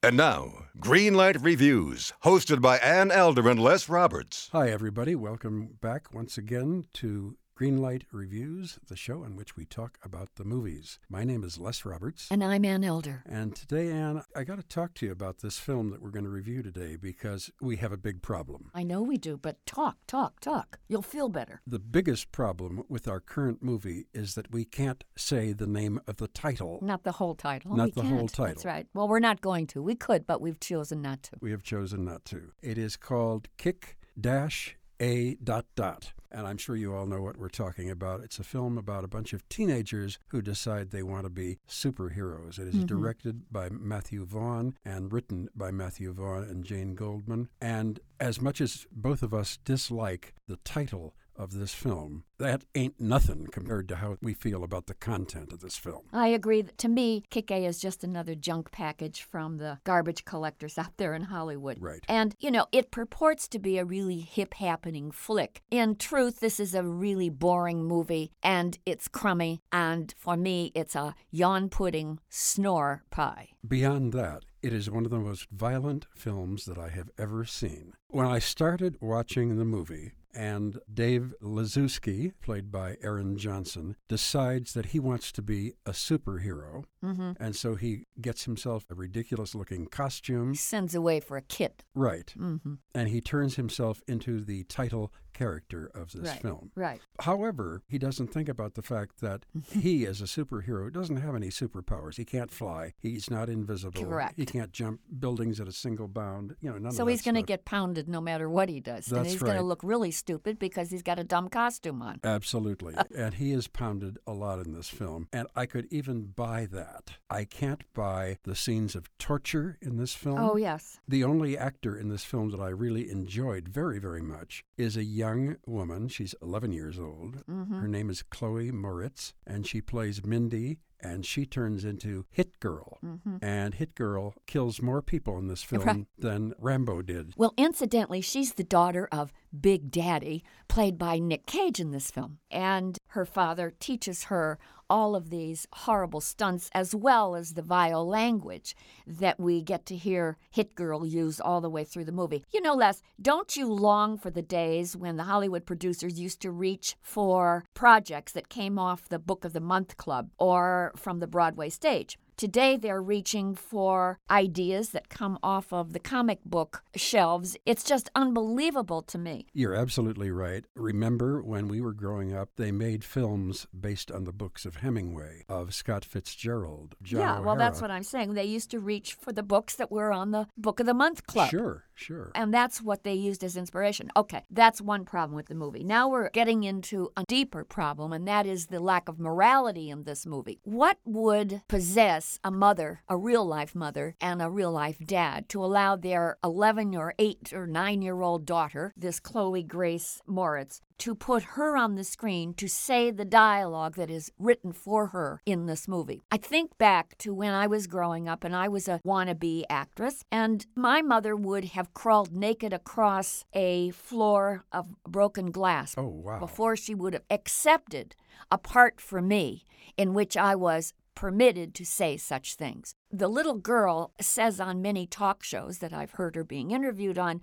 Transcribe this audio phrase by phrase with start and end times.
[0.00, 4.48] And now, Greenlight Reviews, hosted by Ann Elder and Les Roberts.
[4.52, 5.16] Hi, everybody.
[5.16, 10.44] Welcome back once again to Greenlight Reviews, the show in which we talk about the
[10.44, 11.00] movies.
[11.10, 12.28] My name is Les Roberts.
[12.30, 13.24] And I'm Ann Elder.
[13.28, 16.24] And today, Ann, I got to talk to you about this film that we're going
[16.24, 18.70] to review today because we have a big problem.
[18.76, 20.78] I know we do, but talk, talk, talk.
[20.86, 21.60] You'll feel better.
[21.66, 26.18] The biggest problem with our current movie is that we can't say the name of
[26.18, 26.78] the title.
[26.80, 27.74] Not the whole title.
[27.74, 28.14] Not We the can't.
[28.14, 28.54] whole title.
[28.54, 28.86] That's right.
[28.94, 29.82] Well, we're not going to.
[29.82, 31.32] We could, but we've chosen not to.
[31.40, 32.52] We have chosen not to.
[32.62, 36.12] It is called Kick Dash A dot dot.
[36.30, 38.20] And I'm sure you all know what we're talking about.
[38.22, 42.58] It's a film about a bunch of teenagers who decide they want to be superheroes.
[42.58, 42.86] It is Mhm.
[42.86, 47.48] directed by Matthew Vaughn and written by Matthew Vaughn and Jane Goldman.
[47.62, 53.00] And as much as both of us dislike the title of this film, that ain't
[53.00, 56.02] nothing compared to how we feel about the content of this film.
[56.12, 56.62] I agree.
[56.62, 60.96] That to me, Kick A is just another junk package from the garbage collectors out
[60.96, 61.78] there in Hollywood.
[61.80, 62.04] Right.
[62.08, 65.62] And, you know, it purports to be a really hip happening flick.
[65.70, 69.62] In truth, this is a really boring movie and it's crummy.
[69.72, 73.50] And for me, it's a yawn pudding snore pie.
[73.66, 77.92] Beyond that, it is one of the most violent films that I have ever seen.
[78.08, 84.86] When I started watching the movie, and Dave Lizewski, played by Aaron Johnson, decides that
[84.86, 86.84] he wants to be a superhero.
[87.04, 87.32] Mm-hmm.
[87.40, 90.52] And so he gets himself a ridiculous looking costume.
[90.52, 91.82] He Sends away for a kit.
[91.92, 92.32] Right.
[92.38, 92.74] Mm-hmm.
[92.94, 96.42] And he turns himself into the title character of this Right.
[96.42, 96.72] film.
[96.74, 97.00] Right.
[97.20, 99.80] However, he doesn't think about the fact that mm-hmm.
[99.80, 102.16] he, as a superhero, doesn't have any superpowers.
[102.16, 102.94] He can't fly.
[102.98, 104.04] He's not invisible.
[104.04, 104.34] Correct.
[104.36, 106.56] He can't jump buildings at a single bound.
[106.60, 109.08] You know, none So he's going to get pounded no matter what he does.
[109.08, 112.18] and That's he's going to look really stupid because he's got a dumb costume on.
[112.24, 112.94] Absolutely.
[113.16, 115.28] and he is pounded a lot in this film.
[115.32, 117.12] And I could even buy that.
[117.30, 120.38] I can't buy the scenes of torture in this film.
[120.38, 120.98] Oh, yes.
[121.06, 125.04] The only actor in this film that I really enjoyed very, very much is a
[125.04, 125.27] young
[125.66, 126.08] woman.
[126.08, 127.44] She's 11 years old.
[127.46, 127.80] Mm-hmm.
[127.80, 132.98] Her name is Chloe Moretz, and she plays Mindy, and she turns into Hit Girl.
[133.04, 133.36] Mm-hmm.
[133.42, 136.06] And Hit Girl kills more people in this film Right.
[136.18, 137.34] than Rambo did.
[137.36, 142.38] Well, incidentally, she's the daughter of Big Daddy, played by Nick Cage in this film.
[142.50, 144.58] And her father teaches her
[144.90, 148.74] all of these horrible stunts as well as the vile language
[149.06, 152.42] that we get to hear Hit Girl use all the way through the movie.
[152.52, 156.50] You know, Les, don't you long for the days when the Hollywood producers used to
[156.50, 161.26] reach for projects that came off the Book of the Month Club or from the
[161.26, 162.18] Broadway stage?
[162.38, 167.56] Today, they're reaching for ideas that come off of the comic book shelves.
[167.66, 169.46] It's just unbelievable to me.
[169.52, 170.64] You're absolutely right.
[170.76, 175.46] Remember when we were growing up, they made films based on the books of Hemingway,
[175.48, 178.34] of Scott Fitzgerald, John yeah, well, that's what I'm saying.
[178.34, 181.26] They used to reach for the books that were on the Book of the Month
[181.26, 181.50] Club.
[181.50, 182.30] Sure, sure.
[182.36, 184.12] And that's what they used as inspiration.
[184.16, 185.82] Okay, that's one problem with the movie.
[185.82, 190.04] Now we're getting into a deeper problem, and that is the lack of morality in
[190.04, 190.60] this movie.
[190.62, 195.64] What would possess a mother, a real life mother, and a real life dad to
[195.64, 201.14] allow their 11 or 8 or 9 year old daughter, this Chloe Grace Moretz, to
[201.14, 205.66] put her on the screen to say the dialogue that is written for her in
[205.66, 206.20] this movie.
[206.30, 210.24] I think back to when I was growing up and I was a wannabe actress,
[210.32, 216.40] and my mother would have crawled naked across a floor of broken glass Oh, wow.
[216.40, 218.16] before she would have accepted
[218.50, 219.64] a part for me
[219.96, 222.94] in which I was permitted to say such things.
[223.10, 227.40] The little girl says on many talk shows that I've heard her being interviewed on,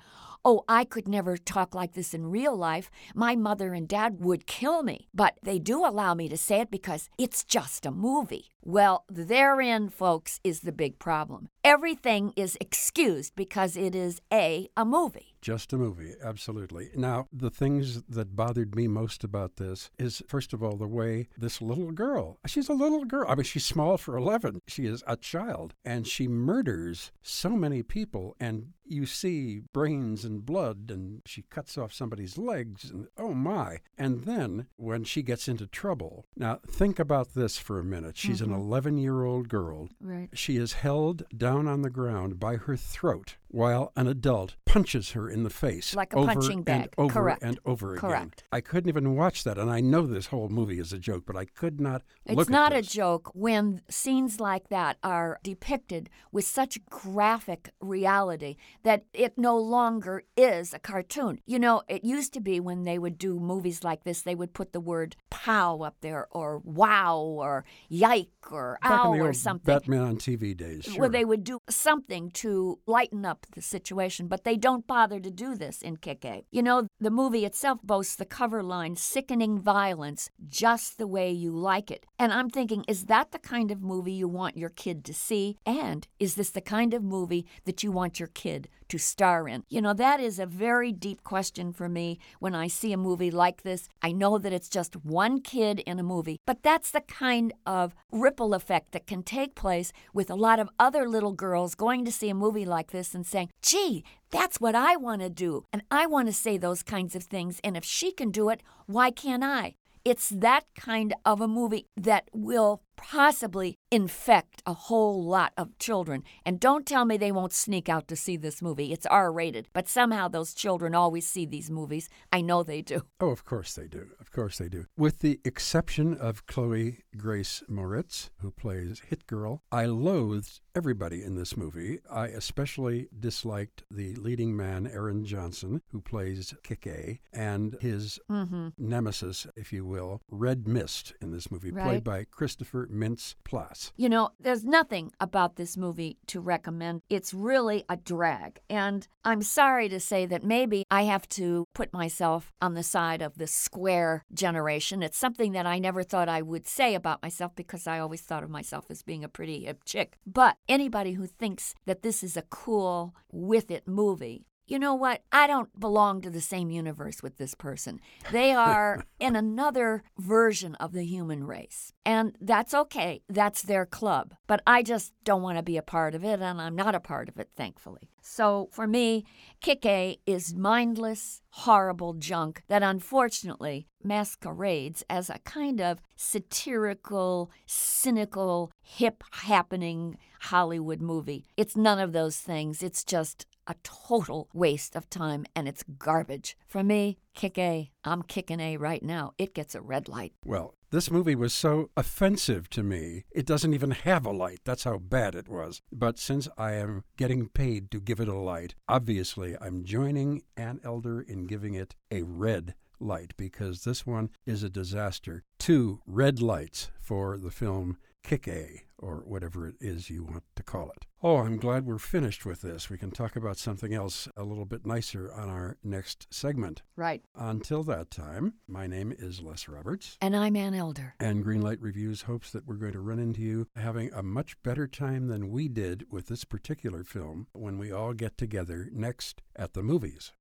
[0.47, 2.91] Oh, I could never talk like this in real life.
[3.15, 5.07] My mother and dad would kill me.
[5.11, 8.51] But they do allow me to say it because it's just a movie.
[8.67, 11.49] Well, therein, folks, is the big problem.
[11.63, 15.35] Everything is excused because it is A, a movie.
[15.39, 16.89] Just a movie, absolutely.
[16.95, 21.27] Now, the things that bothered me most about this is, first of all, the way
[21.37, 23.27] this little girl, she's a little girl.
[23.29, 24.61] I mean, she's small for 11.
[24.65, 28.35] She is a child, and she murders so many people.
[28.39, 33.79] And you see brains and blood, and she cuts off somebody's legs, and oh my.
[33.97, 38.17] And then when she gets into trouble, now think about this for a minute.
[38.17, 38.61] She's an mm-hmm.
[38.61, 39.90] 11 year old girl.
[39.99, 40.29] Right.
[40.34, 45.29] She is held down on the ground by her throat while an adult punches her
[45.29, 46.93] in the face Like a punching bag.
[46.97, 47.41] over Correct.
[47.41, 48.02] and over again.
[48.02, 48.43] Correct.
[48.52, 51.38] I couldn't even watch that, and I know this whole movie is a joke, but
[51.38, 56.84] I could not It's not a joke when scenes like that are depicted with such
[56.90, 61.40] graphic reality that it no longer is a cartoon.
[61.47, 64.53] You know, it used to be when they would do movies like this, they would
[64.53, 69.73] put the word pow up there or wow or yike or Back ow or something.
[69.73, 70.84] Batman on TV days.
[70.84, 70.99] Sure.
[70.99, 75.31] Where they would do something to lighten up the situation, but they don't bother to
[75.31, 76.46] do this in Kick A.
[76.52, 81.49] You know, the movie itself boasts the cover line sickening violence just the way you
[81.49, 82.05] like it.
[82.20, 85.58] And I'm thinking, is that the kind of movie you want your kid to see?
[85.66, 89.63] And is this the kind of movie that you want your kid to star in?
[89.69, 93.31] You know, that is a very deep question for me when I see a movie
[93.31, 93.89] like this.
[94.01, 97.95] I know that it's just one kid in a movie, but that's the kind of
[98.11, 102.11] ripple effect that can take place with a lot of other little girls going to
[102.11, 105.66] see a movie like this and saying, gee, that's what I want to do.
[105.71, 107.59] And I want to say those kinds of things.
[107.63, 109.75] And if she can do it, why can't I?
[110.03, 116.23] It's that kind of a movie that will possibly infect a whole lot of children.
[116.45, 118.91] And don't tell me they won't sneak out to see this movie.
[118.91, 122.09] It's R rated, but somehow those children always see these movies.
[122.33, 123.03] I know they do.
[123.21, 124.07] Oh, of course they do.
[124.19, 124.85] Of course they do.
[124.97, 131.35] With the exception of Chloe Grace Moretz, who plays Hit Girl, I loathed everybody in
[131.35, 131.99] this movie.
[132.11, 138.69] I especially disliked the leading man, Aaron Johnson, who plays Kick A, and his Mm-hmm.
[138.77, 141.83] nemesis, if you will, Red Mist in this movie, Right.
[141.83, 143.91] played by Christopher Mintz-Plasse.
[143.96, 147.02] You know, there's nothing about this movie to recommend.
[147.09, 148.59] It's really a drag.
[148.70, 153.22] And I'm sorry to say that maybe I have to put myself on the side
[153.22, 155.03] of the square generation.
[155.03, 158.43] It's something that I never thought I would say about myself because I always thought
[158.43, 160.17] of myself as being a pretty hip chick.
[160.26, 165.22] But anybody who thinks that this is a cool, with it movie, you know what?
[165.32, 168.00] I don't belong to the same universe with this person.
[168.32, 171.94] They are in another version of the human race.
[172.06, 173.22] And that's okay.
[173.29, 174.35] That's their club.
[174.47, 177.00] But I just don't want to be a part of it, and I'm not a
[177.00, 178.09] part of it, thankfully.
[178.22, 179.26] So for me,
[179.62, 188.72] Kick A is mindless, horrible junk that unfortunately masquerades as a kind of satirical, cynical,
[188.82, 191.46] hip happening Hollywood movie.
[191.58, 192.84] It's none of those things.
[192.84, 196.58] It's just a total waste of time and it's garbage.
[196.67, 197.91] For me, kick A.
[198.03, 199.34] I'm kicking A right now.
[199.38, 200.34] It gets a red light.
[200.44, 204.59] Well, this movie was so offensive to me, it doesn't even have a light.
[204.64, 205.82] That's how bad it was.
[205.91, 210.79] But since I am getting paid to give it a light, obviously I'm joining Ann
[210.84, 215.44] Elder in giving it a red light because this one is a disaster.
[215.59, 220.63] Two red lights for the film Kick A, or whatever it is you want to
[220.63, 221.05] call it.
[221.21, 222.89] Oh, I'm glad we're finished with this.
[222.89, 226.83] We can talk about something else a little bit nicer on our next segment.
[226.95, 227.23] Right.
[227.35, 230.17] Until that time, my name is Les Roberts.
[230.21, 231.15] And I'm Ann Elder.
[231.19, 234.87] And Greenlight Reviews hopes that we're going to run into you having a much better
[234.87, 239.73] time than we did with this particular film when we all get together next at
[239.73, 240.31] the movies.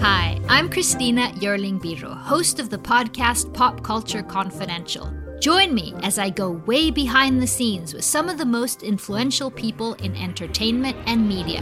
[0.00, 5.12] Hi, I'm Christina Yerling Biro, host of the podcast Pop Culture Confidential.
[5.40, 9.50] Join me as I go way behind the scenes with some of the most influential
[9.50, 11.60] people in entertainment and media.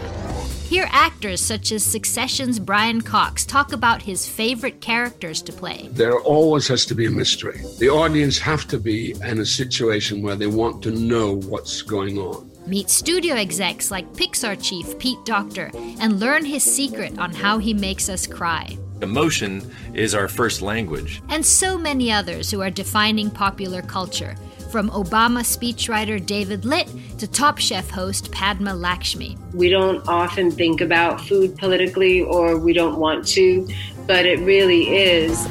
[0.68, 5.88] Hear actors such as Succession's Brian Cox talk about his favorite characters to play.
[5.90, 7.60] There always has to be a mystery.
[7.78, 12.18] The audience have to be in a situation where they want to know what's going
[12.18, 12.50] on.
[12.66, 15.70] Meet studio execs like Pixar chief Pete Docter
[16.00, 18.76] and learn his secret on how he makes us cry.
[19.02, 19.60] Emotion
[19.94, 21.20] is our first language.
[21.28, 24.34] And so many others who are defining popular culture,
[24.76, 26.86] from Obama speechwriter David Litt
[27.16, 29.38] to Top Chef host Padma Lakshmi.
[29.54, 33.66] We don't often think about food politically, or we don't want to,
[34.06, 35.48] but it really is.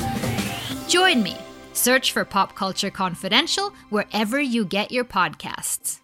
[0.87, 1.35] Join me.
[1.73, 6.01] Search for Pop Culture Confidential wherever you get your podcasts.